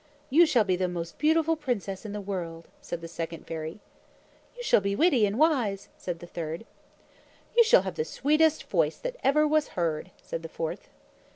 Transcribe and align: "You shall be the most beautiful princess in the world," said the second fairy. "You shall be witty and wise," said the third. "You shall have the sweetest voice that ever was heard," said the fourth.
"You 0.31 0.47
shall 0.47 0.63
be 0.63 0.75
the 0.75 0.87
most 0.87 1.19
beautiful 1.19 1.55
princess 1.55 2.07
in 2.07 2.11
the 2.11 2.19
world," 2.21 2.67
said 2.81 3.01
the 3.01 3.07
second 3.07 3.45
fairy. 3.45 3.79
"You 4.57 4.63
shall 4.63 4.81
be 4.81 4.95
witty 4.95 5.27
and 5.27 5.37
wise," 5.37 5.89
said 5.95 6.17
the 6.17 6.25
third. 6.25 6.65
"You 7.55 7.63
shall 7.63 7.83
have 7.83 7.93
the 7.93 8.03
sweetest 8.05 8.63
voice 8.67 8.97
that 8.97 9.17
ever 9.23 9.47
was 9.47 9.67
heard," 9.77 10.09
said 10.23 10.41
the 10.41 10.49
fourth. 10.49 10.89